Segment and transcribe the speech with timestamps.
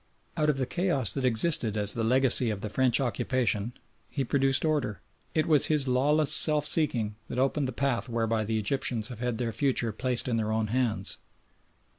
[0.35, 3.73] Out of the chaos that existed as the legacy of the French occupation
[4.09, 4.99] he produced order.
[5.35, 9.37] It was his lawless self seeking that opened the path whereby the Egyptians have had
[9.37, 11.17] their future placed in their own hands.